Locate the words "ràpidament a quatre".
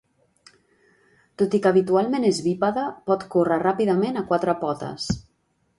3.69-4.59